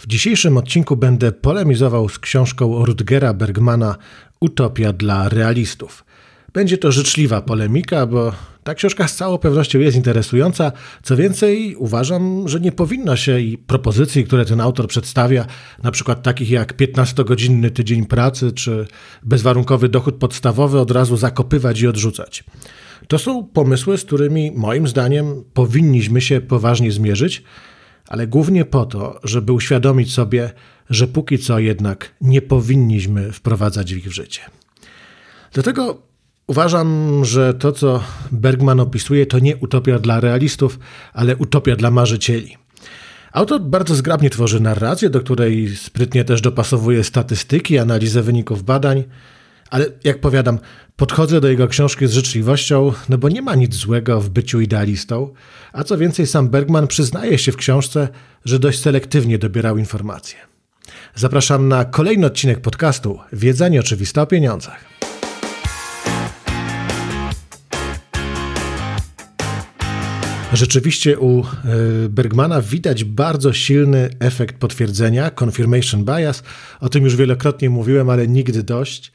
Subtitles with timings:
[0.00, 3.96] W dzisiejszym odcinku będę polemizował z książką Rutgera Bergmana
[4.40, 6.04] Utopia dla realistów.
[6.52, 8.32] Będzie to życzliwa polemika, bo
[8.64, 10.72] ta książka z całą pewnością jest interesująca.
[11.02, 15.46] Co więcej, uważam, że nie powinno się i propozycji, które ten autor przedstawia,
[15.82, 18.86] na przykład takich jak 15-godzinny tydzień pracy czy
[19.22, 22.44] bezwarunkowy dochód podstawowy, od razu zakopywać i odrzucać.
[23.08, 27.42] To są pomysły, z którymi moim zdaniem powinniśmy się poważnie zmierzyć,
[28.10, 30.50] ale głównie po to, żeby uświadomić sobie,
[30.90, 34.40] że póki co jednak nie powinniśmy wprowadzać ich w życie.
[35.52, 36.02] Dlatego
[36.46, 40.78] uważam, że to, co Bergman opisuje, to nie utopia dla realistów,
[41.12, 42.56] ale utopia dla marzycieli.
[43.32, 49.04] Autor bardzo zgrabnie tworzy narrację, do której sprytnie też dopasowuje statystyki, analizę wyników badań,
[49.70, 50.58] ale jak powiadam,
[51.00, 55.32] podchodzę do jego książki z życzliwością, no bo nie ma nic złego w byciu idealistą,
[55.72, 58.08] a co więcej, sam Bergman przyznaje się w książce,
[58.44, 60.38] że dość selektywnie dobierał informacje.
[61.14, 64.84] Zapraszam na kolejny odcinek podcastu Wiedza nieoczywista o pieniądzach.
[70.52, 71.44] Rzeczywiście u e,
[72.08, 76.42] Bergmana widać bardzo silny efekt potwierdzenia, confirmation bias.
[76.80, 79.12] O tym już wielokrotnie mówiłem, ale nigdy dość.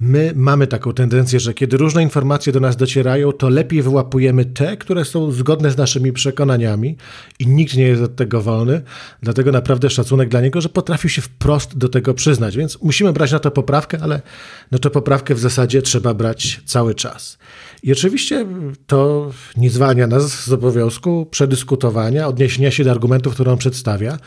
[0.00, 4.76] My mamy taką tendencję, że kiedy różne informacje do nas docierają, to lepiej wyłapujemy te,
[4.76, 6.96] które są zgodne z naszymi przekonaniami
[7.38, 8.82] i nikt nie jest od tego wolny.
[9.22, 12.56] Dlatego naprawdę szacunek dla niego, że potrafił się wprost do tego przyznać.
[12.56, 14.22] Więc musimy brać na to poprawkę, ale
[14.70, 17.38] no to poprawkę w zasadzie trzeba brać cały czas.
[17.82, 18.46] I oczywiście
[18.86, 24.18] to nie zwalnia nas z obowiązku przedyskutowania, odniesienia się do argumentów, które on przedstawia,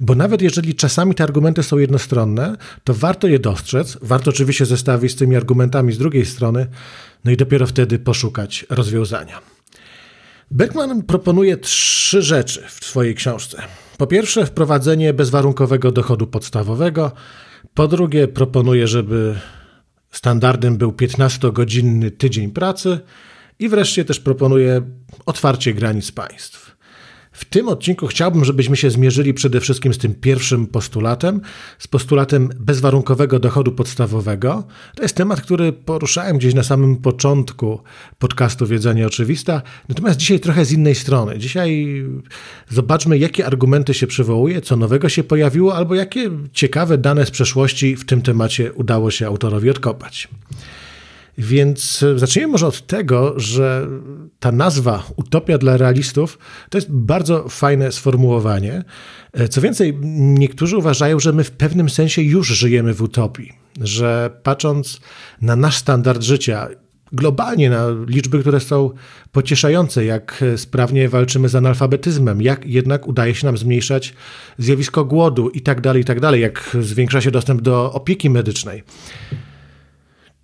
[0.00, 5.12] bo nawet jeżeli czasami te argumenty są jednostronne, to warto je dostrzec, warto oczywiście zestawić
[5.12, 6.66] z tymi argumentami z drugiej strony,
[7.24, 9.40] no i dopiero wtedy poszukać rozwiązania.
[10.50, 13.62] Beckman proponuje trzy rzeczy w swojej książce.
[13.98, 17.12] Po pierwsze, wprowadzenie bezwarunkowego dochodu podstawowego.
[17.74, 19.34] Po drugie, proponuje, żeby
[20.10, 23.00] Standardem był 15-godzinny tydzień pracy
[23.58, 24.82] i wreszcie też proponuję
[25.26, 26.76] otwarcie granic państw.
[27.40, 31.40] W tym odcinku chciałbym, żebyśmy się zmierzyli przede wszystkim z tym pierwszym postulatem,
[31.78, 34.64] z postulatem bezwarunkowego dochodu podstawowego.
[34.96, 37.80] To jest temat, który poruszałem gdzieś na samym początku
[38.18, 41.38] podcastu Wiedzenie Oczywista, natomiast dzisiaj trochę z innej strony.
[41.38, 42.02] Dzisiaj
[42.68, 47.96] zobaczmy, jakie argumenty się przywołuje, co nowego się pojawiło, albo jakie ciekawe dane z przeszłości
[47.96, 50.28] w tym temacie udało się autorowi odkopać.
[51.38, 53.86] Więc e, zacznijmy może od tego, że
[54.40, 56.38] ta nazwa Utopia dla realistów
[56.70, 58.84] to jest bardzo fajne sformułowanie.
[59.32, 64.30] E, co więcej, niektórzy uważają, że my w pewnym sensie już żyjemy w utopii, że
[64.42, 65.00] patrząc
[65.40, 66.68] na nasz standard życia,
[67.12, 68.90] globalnie na liczby, które są
[69.32, 74.14] pocieszające, jak sprawnie walczymy z analfabetyzmem, jak jednak udaje się nam zmniejszać
[74.58, 78.82] zjawisko głodu i tak dalej, i tak dalej, jak zwiększa się dostęp do opieki medycznej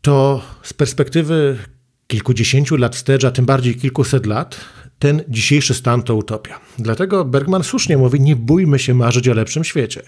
[0.06, 1.59] to z perspektywy
[2.06, 4.61] kilkudziesięciu lat wstecz, a tym bardziej kilkuset lat,
[4.99, 6.61] ten dzisiejszy stan to utopia.
[6.78, 10.03] Dlatego Bergman słusznie mówi: nie bójmy się marzyć o lepszym świecie.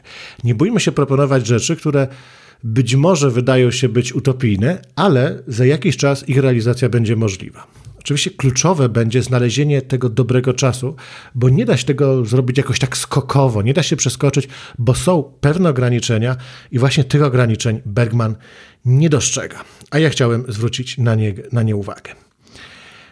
[0.44, 2.08] Nie bójmy się proponować rzeczy, które
[2.64, 7.66] być może wydają się być utopijne, ale za jakiś czas ich realizacja będzie możliwa.
[8.08, 10.96] Oczywiście kluczowe będzie znalezienie tego dobrego czasu,
[11.34, 14.48] bo nie da się tego zrobić jakoś tak skokowo, nie da się przeskoczyć,
[14.78, 16.36] bo są pewne ograniczenia
[16.72, 18.36] i właśnie tych ograniczeń Bergman
[18.84, 19.64] nie dostrzega.
[19.90, 22.14] A ja chciałem zwrócić na nie, na nie uwagę.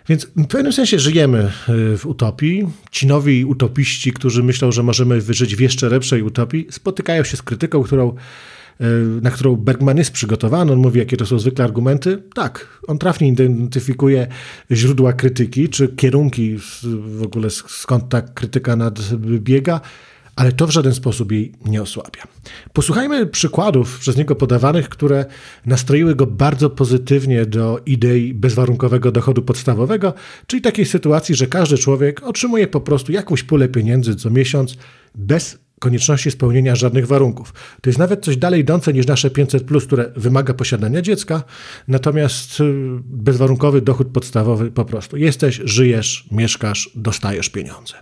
[0.08, 2.68] Więc w pewnym sensie żyjemy y, w utopii.
[2.90, 7.42] Ci nowi utopiści, którzy myślą, że możemy wyżyć w jeszcze lepszej utopii, spotykają się z
[7.42, 8.14] krytyką, którą
[9.22, 10.72] na którą Bergman jest przygotowany.
[10.72, 12.22] On mówi, jakie to są zwykle argumenty.
[12.34, 14.26] Tak, on trafnie identyfikuje
[14.70, 16.56] źródła krytyki, czy kierunki
[17.06, 19.80] w ogóle skąd ta krytyka nadbiega,
[20.36, 22.22] ale to w żaden sposób jej nie osłabia.
[22.72, 25.24] Posłuchajmy przykładów przez niego podawanych, które
[25.66, 30.14] nastroiły go bardzo pozytywnie do idei bezwarunkowego dochodu podstawowego,
[30.46, 34.76] czyli takiej sytuacji, że każdy człowiek otrzymuje po prostu jakąś pulę pieniędzy co miesiąc
[35.14, 37.52] bez konieczności spełnienia żadnych warunków.
[37.80, 41.42] To jest nawet coś dalej idące niż nasze 500, które wymaga posiadania dziecka,
[41.88, 42.64] natomiast y,
[43.04, 45.16] bezwarunkowy dochód podstawowy po prostu.
[45.16, 47.94] Jesteś, żyjesz, mieszkasz, dostajesz pieniądze.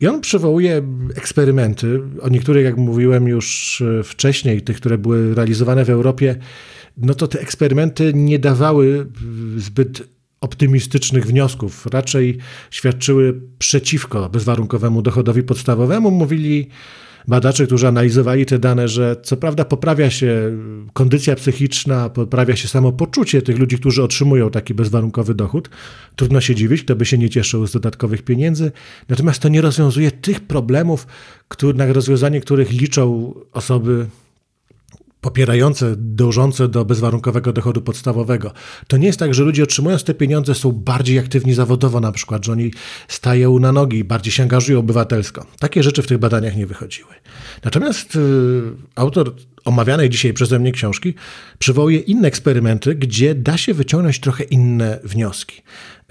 [0.00, 0.82] I on przywołuje
[1.14, 6.36] eksperymenty, o niektórych, jak mówiłem już y, wcześniej, tych, które były realizowane w Europie,
[6.96, 9.06] no to te eksperymenty nie dawały
[9.56, 10.02] y, zbyt
[10.40, 12.38] optymistycznych wniosków, raczej
[12.70, 16.10] świadczyły przeciwko bezwarunkowemu dochodowi podstawowemu.
[16.10, 16.68] Mówili,
[17.28, 20.58] badaczy, którzy analizowali te dane, że co prawda poprawia się
[20.92, 25.70] kondycja psychiczna, poprawia się samopoczucie tych ludzi, którzy otrzymują taki bezwarunkowy dochód.
[26.16, 28.72] Trudno się dziwić, kto by się nie cieszył z dodatkowych pieniędzy.
[29.08, 31.06] Natomiast to nie rozwiązuje tych problemów,
[31.48, 34.06] które, na rozwiązanie których liczą osoby
[35.20, 38.52] popierające, dążące do bezwarunkowego dochodu podstawowego.
[38.86, 42.44] To nie jest tak, że ludzie otrzymując te pieniądze są bardziej aktywni zawodowo na przykład,
[42.44, 42.72] że oni
[43.08, 45.46] stają na nogi, bardziej się angażują obywatelsko.
[45.58, 47.14] Takie rzeczy w tych badaniach nie wychodziły.
[47.64, 48.62] Natomiast y,
[48.94, 49.34] autor
[49.64, 51.14] omawianej dzisiaj przeze mnie książki
[51.58, 55.62] przywołuje inne eksperymenty, gdzie da się wyciągnąć trochę inne wnioski.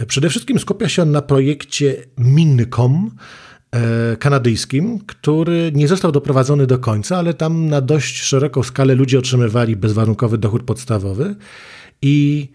[0.08, 3.12] Przede wszystkim skupia się on na projekcie Mincom,
[4.20, 9.76] kanadyjskim, który nie został doprowadzony do końca, ale tam na dość szeroką skalę ludzie otrzymywali
[9.76, 11.36] bezwarunkowy dochód podstawowy
[12.02, 12.50] i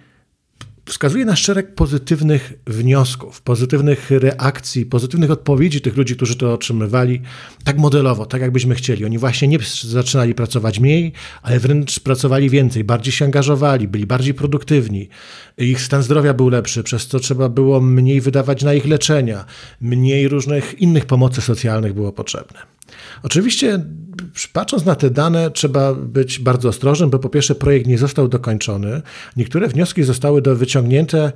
[0.87, 7.21] wskazuje na szereg pozytywnych wniosków, pozytywnych reakcji, pozytywnych odpowiedzi tych ludzi, którzy to otrzymywali,
[7.65, 9.05] tak modelowo, tak jakbyśmy chcieli.
[9.05, 14.35] Oni właśnie nie zaczynali pracować mniej, ale wręcz pracowali więcej, bardziej się angażowali, byli bardziej
[14.35, 15.09] produktywni.
[15.59, 19.45] Ich stan zdrowia był lepszy, przez co trzeba było mniej wydawać na ich leczenia,
[19.81, 22.59] mniej różnych innych pomocy socjalnych było potrzebne.
[23.23, 23.85] Oczywiście,
[24.53, 29.03] patrząc na te dane, trzeba być bardzo ostrożnym, bo po pierwsze, projekt nie został dokończony.
[29.37, 31.33] Niektóre wnioski zostały do wyciągnięte,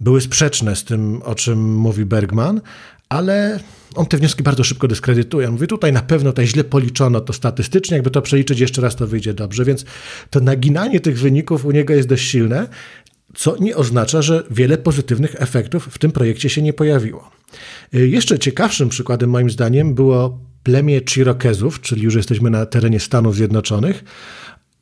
[0.00, 2.60] były sprzeczne z tym, o czym mówi Bergman,
[3.08, 3.60] ale
[3.94, 5.50] on te wnioski bardzo szybko dyskredytuje.
[5.50, 9.06] Mówi, tutaj na pewno to źle policzono to statystycznie, jakby to przeliczyć jeszcze raz, to
[9.06, 9.64] wyjdzie dobrze.
[9.64, 9.84] Więc
[10.30, 12.68] to naginanie tych wyników u niego jest dość silne,
[13.34, 17.30] co nie oznacza, że wiele pozytywnych efektów w tym projekcie się nie pojawiło.
[17.92, 24.04] Jeszcze ciekawszym przykładem, moim zdaniem, było plemię Chirokezów, czyli już jesteśmy na terenie Stanów Zjednoczonych,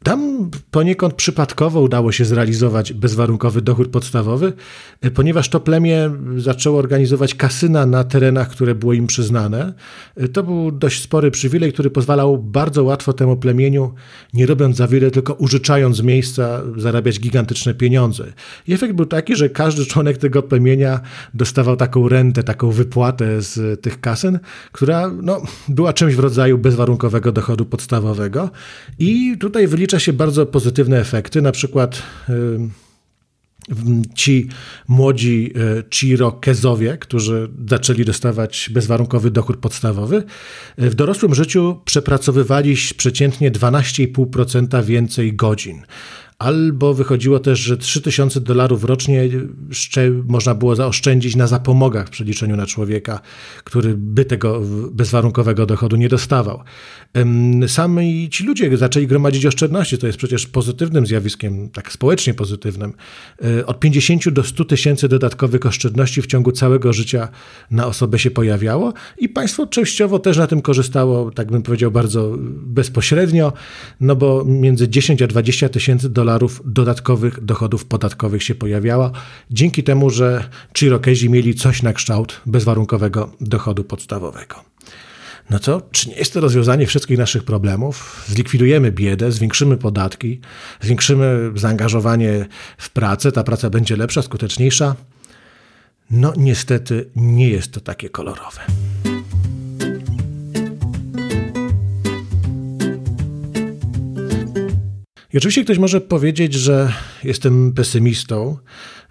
[0.02, 4.52] tam poniekąd przypadkowo udało się zrealizować bezwarunkowy dochód podstawowy,
[5.00, 9.75] e, ponieważ to plemię zaczęło organizować kasyna na terenach, które było im przyznane.
[10.16, 13.94] E, to był dość spory przywilej, który pozwalał bardzo łatwo temu plemieniu,
[14.34, 18.32] nie robiąc za wiele, tylko użyczając miejsca, zarabiać gigantyczne pieniądze.
[18.69, 21.00] I efekt był taki, że każdy członek tego plemienia
[21.34, 24.38] dostawał taką rentę, taką wypłatę z tych kasyn,
[24.72, 28.50] która no, była czymś w rodzaju bezwarunkowego dochodu podstawowego.
[28.98, 29.66] I tutaj
[29.96, 32.02] wylicza się bardzo pozytywne efekty, na przykład
[34.14, 34.48] ci
[34.88, 35.52] młodzi
[35.94, 40.25] Chirokezowie, którzy zaczęli dostawać bezwarunkowy dochód podstawowy,
[40.78, 45.82] w dorosłym życiu przepracowywali przeciętnie 12,5% więcej godzin
[46.38, 49.29] albo wychodziło też, że 3000 dolarów rocznie
[50.29, 53.21] można było zaoszczędzić na zapomogach w przeliczeniu na człowieka,
[53.65, 54.62] który by tego
[54.93, 56.61] bezwarunkowego dochodu nie dostawał.
[57.67, 62.93] Sami ci ludzie zaczęli gromadzić oszczędności, to jest przecież pozytywnym zjawiskiem, tak społecznie pozytywnym.
[63.44, 67.29] E, od 50 do 100 tysięcy dodatkowych oszczędności w ciągu całego życia
[67.71, 72.35] na osobę się pojawiało i państwo częściowo też na tym korzystało, tak bym powiedział, bardzo
[72.50, 73.53] bezpośrednio,
[74.00, 79.11] no bo między 10 a 20 tysięcy dolarów dolarów dodatkowych dochodów podatkowych się pojawiała,
[79.50, 84.56] dzięki temu, że Chirokezi mieli coś na kształt bezwarunkowego dochodu podstawowego.
[85.50, 88.25] No co, czy nie jest to rozwiązanie wszystkich naszych problemów?
[88.28, 90.40] Zlikwidujemy biedę, zwiększymy podatki,
[90.81, 92.46] zwiększymy zaangażowanie
[92.79, 94.94] w pracę, ta praca będzie lepsza, skuteczniejsza?
[96.11, 98.61] No niestety nie jest to takie kolorowe.
[105.37, 106.93] I oczywiście ktoś może powiedzieć, że
[107.25, 108.56] jestem pesymistą,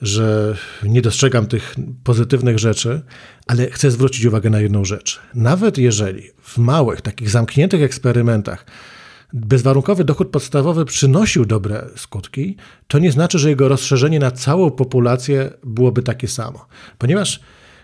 [0.02, 3.02] że nie dostrzegam tych pozytywnych rzeczy,
[3.48, 5.20] ale chcę zwrócić uwagę na jedną rzecz.
[5.36, 8.66] Nawet jeżeli w małych, takich zamkniętych eksperymentach
[9.34, 12.58] bezwarunkowy dochód podstawowy przynosił dobre skutki,
[12.88, 16.66] to nie znaczy, że jego rozszerzenie na całą populację byłoby takie samo.
[16.98, 17.40] Ponieważ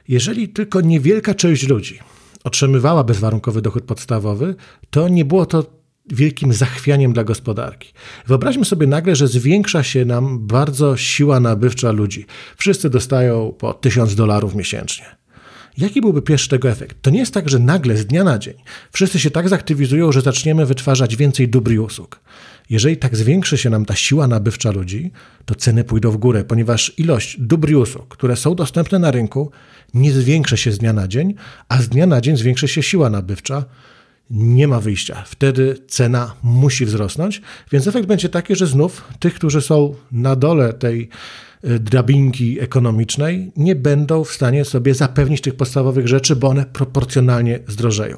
[0.08, 2.00] jeżeli tylko niewielka część ludzi
[2.44, 4.56] otrzymywała bezwarunkowy dochód podstawowy,
[4.90, 7.94] to nie było to wielkim zachwianiem dla gospodarki.
[8.28, 12.26] Wyobraźmy sobie nagle, że zwiększa się nam bardzo siła nabywcza ludzi.
[12.58, 15.06] Wszyscy dostają po 1000 dolarów miesięcznie.
[15.78, 16.98] Jaki byłby pierwszy tego efekt?
[17.02, 18.54] To nie jest tak, że nagle z dnia na dzień
[18.92, 22.20] wszyscy się tak zaktywizują, że zaczniemy wytwarzać więcej dóbr i usług.
[22.70, 25.12] Jeżeli tak zwiększy się nam ta siła nabywcza ludzi,
[25.46, 29.52] to ceny pójdą w górę, ponieważ ilość dóbr i usług, które są dostępne na rynku,
[29.94, 31.34] nie zwiększy się z dnia na dzień,
[31.70, 33.66] a z dnia na dzień zwiększy się siła nabywcza,
[34.32, 35.24] nie ma wyjścia.
[35.26, 40.74] Wtedy cena musi wzrosnąć, więc efekt będzie taki, że znów tych, którzy są na dole
[40.74, 41.10] tej
[41.64, 47.60] e, drabinki ekonomicznej, nie będą w stanie sobie zapewnić tych podstawowych rzeczy, bo one proporcjonalnie
[47.68, 48.18] zdrożeją.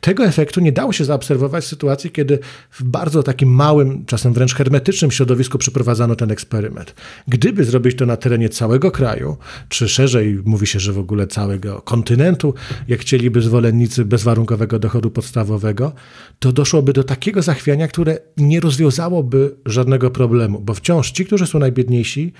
[0.00, 2.38] Tego efektu nie dało się zaobserwować w sytuacji, kiedy
[2.70, 6.94] w bardzo takim małym, czasem wręcz hermetycznym środowisku przeprowadzano ten eksperyment.
[7.28, 9.36] Gdyby zrobić to na terenie całego kraju,
[9.68, 12.54] czy szerzej mówi się, że w ogóle całego kontynentu,
[12.88, 15.92] jak chcieliby zwolennicy bezwarunkowego dochodu podstawowego,
[16.38, 21.58] to doszłoby do takiego zachwiania, które nie rozwiązałoby żadnego problemu, bo wciąż ci, którzy są
[21.58, 22.32] najbiedniejsi,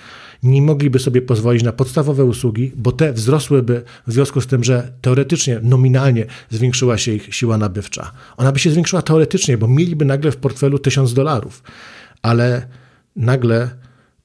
[0.43, 4.93] nie mogliby sobie pozwolić na podstawowe usługi, bo te wzrosłyby w związku z tym, że
[5.01, 8.11] teoretycznie, nominalnie zwiększyła się ich siła nabywcza.
[8.37, 11.63] Ona by się zwiększyła teoretycznie, bo mieliby nagle w portfelu tysiąc dolarów,
[12.21, 12.67] ale
[13.15, 13.69] nagle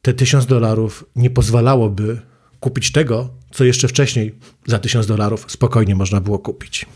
[0.03, 2.21] te tysiąc dolarów nie pozwalałoby
[2.61, 4.35] kupić tego, co jeszcze wcześniej
[4.67, 6.87] za tysiąc dolarów spokojnie można było kupić.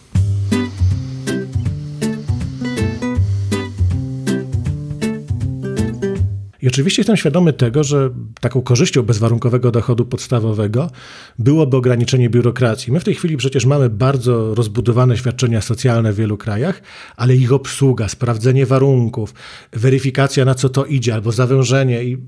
[6.63, 8.11] I oczywiście jestem świadomy tego, że
[8.41, 10.91] taką korzyścią bezwarunkowego dochodu podstawowego
[11.39, 12.93] byłoby ograniczenie biurokracji.
[12.93, 16.83] My w tej chwili przecież mamy bardzo rozbudowane świadczenia socjalne w wielu krajach,
[17.17, 19.35] ale ich obsługa, sprawdzenie warunków,
[19.73, 22.19] weryfikacja na co to idzie albo zawężenie i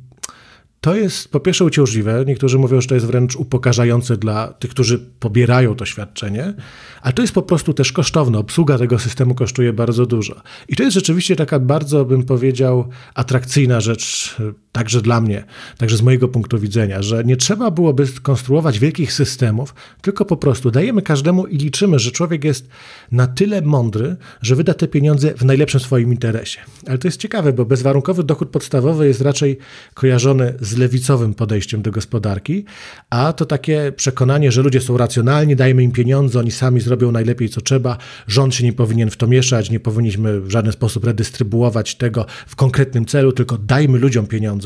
[0.80, 2.24] to jest po pierwsze uciążliwe.
[2.26, 6.54] Niektórzy mówią, że to jest wręcz upokarzające dla tych, którzy pobierają to świadczenie,
[7.02, 8.38] ale to jest po prostu też kosztowne.
[8.38, 10.42] Obsługa tego systemu kosztuje bardzo dużo.
[10.68, 14.36] I to jest rzeczywiście taka bardzo, bym powiedział, atrakcyjna rzecz,
[14.72, 15.44] także dla mnie,
[15.78, 20.70] także z mojego punktu widzenia, że nie trzeba byłoby konstruować wielkich systemów, tylko po prostu
[20.70, 22.68] dajemy każdemu i liczymy, że człowiek jest
[23.12, 26.60] na tyle mądry, że wyda te pieniądze w najlepszym swoim interesie.
[26.86, 29.58] Ale to jest ciekawe, bo bezwarunkowy dochód podstawowy jest raczej
[29.94, 32.64] kojarzony z lewicowym podejściem do gospodarki,
[33.10, 37.48] a to takie przekonanie, że ludzie są racjonalni, dajmy im pieniądze, oni sami zrobią najlepiej
[37.48, 37.96] co trzeba,
[38.26, 42.56] rząd się nie powinien w to mieszać, nie powinniśmy w żaden sposób redystrybuować tego w
[42.56, 44.59] konkretnym celu, tylko dajmy ludziom pieniądze,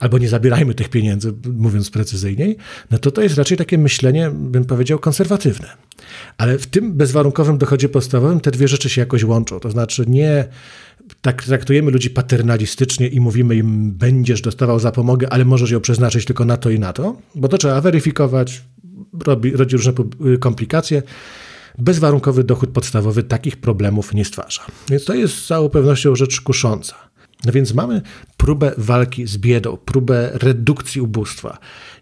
[0.00, 2.56] albo nie zabierajmy tych pieniędzy, mówiąc precyzyjniej,
[2.90, 5.68] no to to jest raczej takie myślenie, bym powiedział, konserwatywne.
[6.38, 9.60] Ale w tym bezwarunkowym dochodzie podstawowym te dwie rzeczy się jakoś łączą.
[9.60, 10.44] To znaczy nie
[11.22, 16.44] tak traktujemy ludzi paternalistycznie i mówimy im, będziesz dostawał zapomogę, ale możesz ją przeznaczyć tylko
[16.44, 18.62] na to i na to, bo to trzeba weryfikować,
[19.26, 19.92] robi, rodzi różne
[20.40, 21.02] komplikacje.
[21.78, 24.62] Bezwarunkowy dochód podstawowy takich problemów nie stwarza.
[24.88, 26.94] Więc to jest z całą pewnością rzecz kusząca.
[27.46, 28.02] No więc mamy
[28.36, 31.58] próbę walki z biedą, próbę redukcji ubóstwa.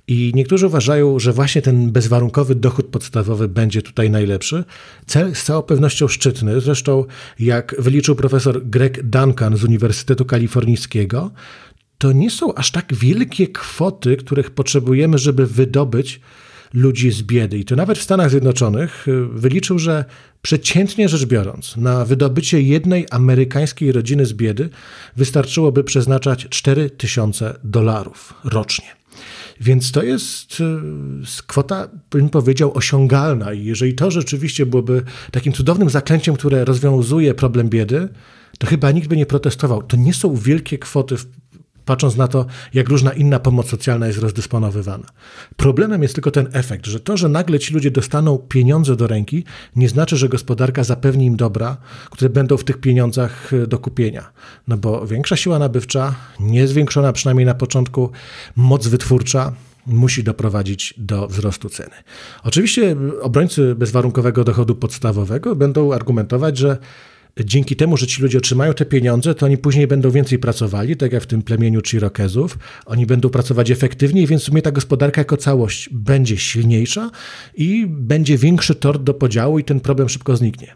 [0.07, 4.65] I niektórzy uważają, że właśnie ten bezwarunkowy dochód podstawowy będzie tutaj najlepszy.
[5.07, 6.61] Cel z całą pewnością szczytny.
[6.61, 7.05] Zresztą,
[7.39, 11.31] jak wyliczył profesor Greg Duncan z Uniwersytetu Kalifornijskiego,
[11.99, 16.21] to nie są aż tak wielkie kwoty, których potrzebujemy, żeby wydobyć
[16.75, 17.59] ludzi z biedy.
[17.59, 20.05] I to nawet w Stanach Zjednoczonych y, wyliczył, że
[20.43, 24.69] przeciętnie rzecz biorąc, na wydobycie jednej amerykańskiej rodziny z biedy
[25.17, 28.87] wystarczyłoby przeznaczać 4000 dolarów rocznie.
[29.61, 30.65] Więc to jest y,
[31.47, 33.53] kwota, bym powiedział, osiągalna.
[33.53, 38.09] I jeżeli to rzeczywiście byłoby takim cudownym zaklęciem, które rozwiązuje problem biedy,
[38.59, 39.83] to chyba nikt by nie protestował.
[39.83, 41.17] To nie są wielkie kwoty
[41.85, 45.07] patrząc na to, jak różna inna pomoc socjalna jest rozdysponowywana.
[45.57, 49.45] Problemem jest tylko ten efekt, że to, że nagle ci ludzie dostaną pieniądze do ręki,
[49.77, 51.77] nie znaczy, że gospodarka zapewni im dobra,
[52.11, 54.31] które będą w tych pieniądzach e, do kupienia.
[54.69, 58.11] No bo większa siła nabywcza, niezwiększona przynajmniej na początku
[58.57, 59.53] moc wytwórcza,
[59.87, 61.95] musi doprowadzić do wzrostu ceny.
[62.45, 66.79] Oczywiście obrońcy bezwarunkowego dochodu podstawowego będą argumentować, że
[67.41, 71.13] dzięki temu, że ci ludzie otrzymają te pieniądze, to oni później będą więcej pracowali, tak
[71.13, 72.59] jak w tym plemieniu Chirokezów.
[72.87, 77.11] Oni będą pracować efektywniej, więc w sumie ta gospodarka jako całość będzie silniejsza
[77.55, 80.75] i będzie większy tort do podziału i ten problem szybko zniknie.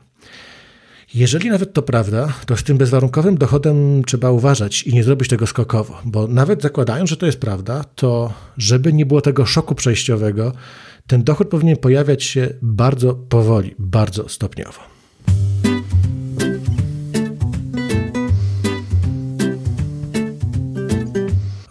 [1.15, 5.47] Jeżeli nawet to prawda, to z tym bezwarunkowym dochodem trzeba uważać i nie zrobić tego
[5.47, 10.53] skokowo, bo nawet zakładając, że to jest prawda, to żeby nie było tego szoku przejściowego,
[11.07, 14.98] ten dochód powinien pojawiać się bardzo powoli, bardzo stopniowo.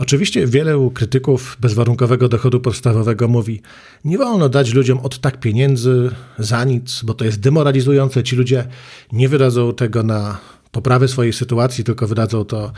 [0.07, 3.61] Oczywiście wielu krytyków bezwarunkowego dochodu podstawowego mówi,
[4.05, 8.23] nie wolno dać ludziom od tak pieniędzy za nic, bo to jest demoralizujące.
[8.23, 8.67] Ci ludzie
[9.11, 10.37] nie wydadzą tego na
[10.71, 12.71] poprawę swojej sytuacji, tylko wydadzą to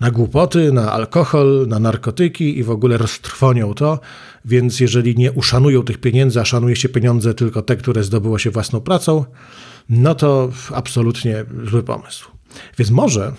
[0.00, 4.00] na głupoty, na alkohol, na narkotyki i w ogóle roztrwonią to.
[4.44, 8.50] Więc jeżeli nie uszanują tych pieniędzy, a szanuje się pieniądze tylko te, które zdobyło się
[8.50, 9.24] własną pracą,
[9.88, 12.30] no to absolutnie zły pomysł.
[12.78, 13.32] Więc może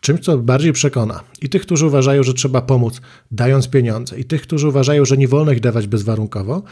[0.00, 3.00] czymś, co bardziej przekona i tych, którzy uważają, że trzeba pomóc,
[3.30, 6.62] dając pieniądze, i tych, którzy uważają, że nie wolno ich dawać bezwarunkowo,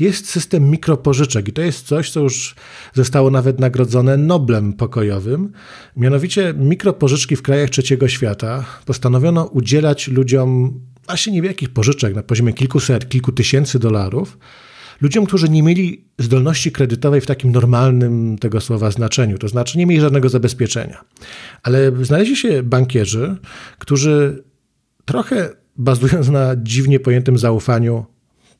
[0.00, 1.48] jest system mikropożyczek.
[1.48, 2.54] I to jest coś, co już
[2.94, 5.52] zostało nawet nagrodzone Noblem pokojowym.
[5.96, 13.08] Mianowicie mikropożyczki w krajach trzeciego świata postanowiono udzielać ludziom właśnie niewielkich pożyczek na poziomie kilkuset,
[13.08, 14.38] kilku tysięcy dolarów,
[15.00, 19.86] ludziom, którzy nie mieli zdolności kredytowej w takim normalnym tego słowa znaczeniu, to znaczy nie
[19.86, 21.04] mieli żadnego zabezpieczenia.
[21.62, 23.36] Ale znaleźli się bankierzy,
[23.78, 24.44] którzy
[25.04, 28.06] trochę bazując na dziwnie pojętym zaufaniu,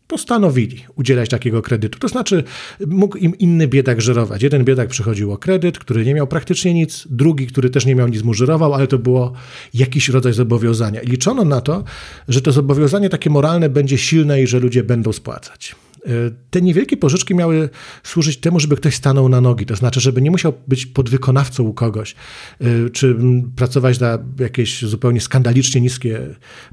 [0.06, 1.99] postanowili udzielać takiego kredytu.
[1.99, 2.44] To znaczy,
[2.87, 4.42] mógł im inny biedak żerować.
[4.42, 8.09] Jeden biedak przychodził o kredyt, który nie miał praktycznie nic, drugi, który też nie miał
[8.09, 9.32] nic, mu żerował, ale to było
[9.75, 11.00] jakiś rodzaj zobowiązania.
[11.00, 11.85] I liczono na to,
[12.28, 15.75] że to zobowiązanie takie moralne będzie silne i że ludzie będą spłacać.
[16.50, 17.69] Te niewielkie pożyczki miały
[18.02, 21.75] służyć temu, żeby ktoś stanął na nogi, to znaczy, żeby nie musiał być podwykonawcą u
[21.75, 22.14] kogoś,
[22.62, 23.16] y, czy
[23.57, 26.21] pracować na jakieś zupełnie skandalicznie niskie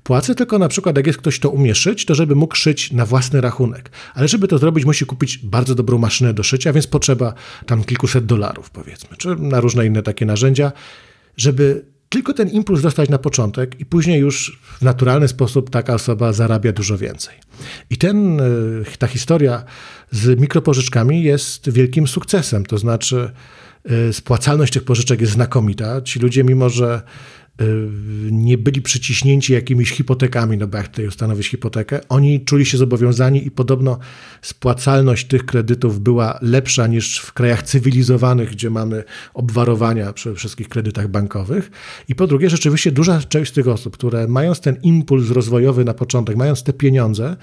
[0.03, 3.05] płace, tylko na przykład jak jest ktoś, kto umie szyć, to żeby mógł szyć na
[3.05, 3.91] własny rachunek.
[4.13, 7.33] Ale żeby to zrobić, musi kupić bardzo dobrą maszynę do szycia, więc potrzeba
[7.65, 10.71] tam kilkuset dolarów, powiedzmy, czy na różne inne takie narzędzia,
[11.37, 16.33] żeby tylko ten impuls dostać na początek i później już w naturalny sposób taka osoba
[16.33, 17.35] zarabia dużo więcej.
[17.89, 18.43] I ten, e,
[18.97, 19.63] ta historia
[20.11, 23.31] z mikropożyczkami jest wielkim sukcesem, to znaczy
[23.85, 26.01] e, spłacalność tych pożyczek jest znakomita.
[26.01, 27.01] Ci ludzie, mimo że
[28.31, 33.47] nie byli przyciśnięci jakimiś hipotekami, no bo jak tutaj ustanowić hipotekę, oni czuli się zobowiązani
[33.47, 33.99] i podobno
[34.41, 41.07] spłacalność tych kredytów była lepsza niż w krajach cywilizowanych, gdzie mamy obwarowania przy wszystkich kredytach
[41.07, 41.71] bankowych.
[42.07, 46.35] I po drugie, rzeczywiście duża część tych osób, które mając ten impuls rozwojowy na początek,
[46.35, 47.35] mając te pieniądze,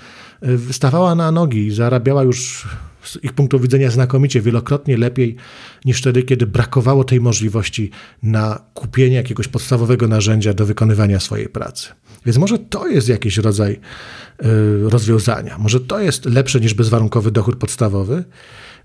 [0.68, 2.66] y, stawała na nogi i zarabiała już
[3.04, 5.36] z ich punktu widzenia znakomicie, wielokrotnie lepiej
[5.84, 7.90] niż wtedy, kiedy brakowało tej możliwości
[8.22, 11.88] na kupienie jakiegoś podstawowego narzędzia do wykonywania swojej pracy.
[12.26, 17.56] Więc może to jest jakiś rodzaj y, rozwiązania, może to jest lepsze niż bezwarunkowy dochód
[17.56, 18.24] podstawowy,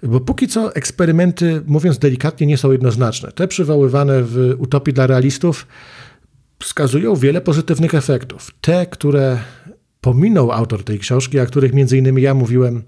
[0.03, 3.31] bo póki co eksperymenty, mówiąc delikatnie, nie są jednoznaczne.
[3.31, 5.67] Te przywoływane w Utopii dla realistów
[6.59, 8.51] wskazują wiele pozytywnych efektów.
[8.61, 9.39] Te, które
[10.01, 12.83] pominął autor tej książki, o których między innymi ja mówiłem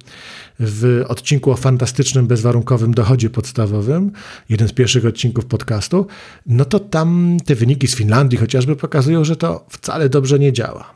[0.60, 4.12] w odcinku o fantastycznym, bezwarunkowym dochodzie podstawowym,
[4.50, 6.08] jeden z pierwszych odcinków podcastu,
[6.46, 10.94] no to tam te wyniki z Finlandii chociażby pokazują, że to wcale dobrze nie działa.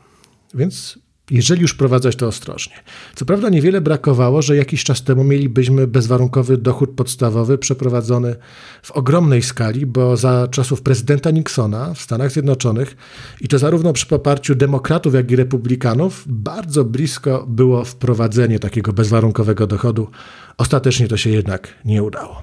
[0.54, 0.98] Więc
[1.30, 2.74] jeżeli już wprowadzać to ostrożnie.
[3.14, 8.36] Co prawda niewiele brakowało, że jakiś czas temu mielibyśmy bezwarunkowy dochód podstawowy przeprowadzony
[8.82, 12.96] w ogromnej skali, bo za czasów prezydenta Nixona w Stanach Zjednoczonych
[13.40, 19.66] i to zarówno przy poparciu demokratów, jak i republikanów, bardzo blisko było wprowadzenie takiego bezwarunkowego
[19.66, 20.10] dochodu.
[20.56, 22.42] Ostatecznie to się jednak nie udało.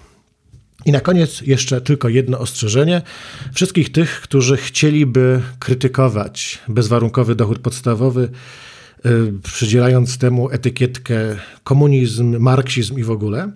[0.86, 3.02] I na koniec jeszcze tylko jedno ostrzeżenie.
[3.54, 8.30] Wszystkich tych, którzy chcieliby krytykować bezwarunkowy dochód podstawowy,
[9.44, 11.16] przydzielając temu etykietkę
[11.64, 13.52] komunizm, marksizm i w ogóle,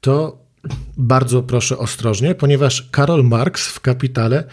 [0.00, 0.48] to
[0.96, 4.44] bardzo proszę ostrożnie, ponieważ Karol Marx w Kapitale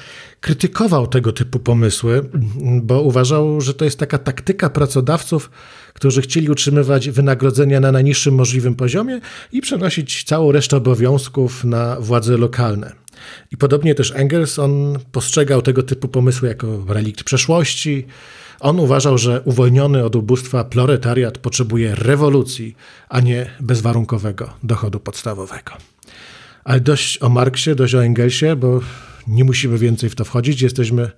[0.41, 2.29] krytykował tego typu pomysły,
[2.81, 5.51] bo uważał, że to jest taka taktyka pracodawców,
[5.93, 9.19] którzy chcieli utrzymywać wynagrodzenia na najniższym możliwym poziomie
[9.51, 12.91] i przenosić całą resztę obowiązków na władze lokalne.
[13.51, 18.05] I podobnie też Engels, on postrzegał tego typu pomysły jako relikt przeszłości,
[18.59, 22.75] on uważał, że uwolniony od ubóstwa proletariat potrzebuje rewolucji,
[23.09, 25.71] a nie bezwarunkowego dochodu podstawowego.
[26.63, 28.79] Ale dość o Marksie, dość o Engelsie, bo
[29.27, 30.61] nie musimy więcej w to wchodzić.
[30.61, 31.11] Jesteśmy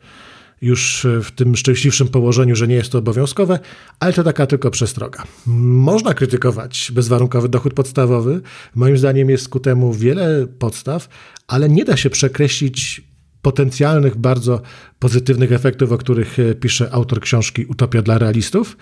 [0.61, 3.59] już w tym szczęśliwszym położeniu, że nie jest to obowiązkowe,
[3.99, 5.23] ale to taka tylko przestroga.
[5.45, 8.41] Można krytykować bezwarunkowy dochód podstawowy.
[8.75, 11.09] Moim zdaniem jest ku temu wiele podstaw,
[11.47, 13.01] ale nie da się przekreślić
[13.47, 14.61] potencjalnych, bardzo
[14.99, 18.77] pozytywnych efektów, o których e, pisze autor książki Utopia dla realistów.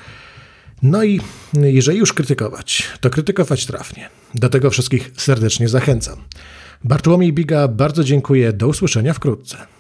[0.82, 1.21] No i
[1.54, 4.10] jeżeli już krytykować, to krytykować trafnie.
[4.36, 6.15] Do tego wszystkich serdecznie zachęcam.
[6.84, 8.54] Bartłomiej Biga, bardzo dziękuję.
[8.54, 9.74] Do usłyszenia wkrótce.